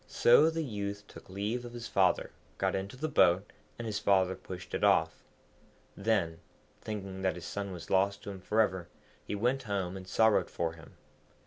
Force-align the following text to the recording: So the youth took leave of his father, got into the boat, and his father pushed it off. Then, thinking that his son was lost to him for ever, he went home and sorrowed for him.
So 0.07 0.49
the 0.49 0.63
youth 0.63 1.03
took 1.07 1.29
leave 1.29 1.63
of 1.63 1.73
his 1.73 1.87
father, 1.87 2.31
got 2.57 2.73
into 2.73 2.97
the 2.97 3.07
boat, 3.07 3.51
and 3.77 3.85
his 3.85 3.99
father 3.99 4.35
pushed 4.35 4.73
it 4.73 4.83
off. 4.83 5.21
Then, 5.95 6.39
thinking 6.81 7.21
that 7.21 7.35
his 7.35 7.45
son 7.45 7.71
was 7.71 7.91
lost 7.91 8.23
to 8.23 8.31
him 8.31 8.41
for 8.41 8.61
ever, 8.61 8.87
he 9.23 9.35
went 9.35 9.61
home 9.61 9.95
and 9.95 10.07
sorrowed 10.07 10.49
for 10.49 10.73
him. 10.73 10.95